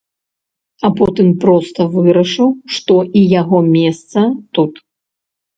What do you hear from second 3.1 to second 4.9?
і яго месца тут.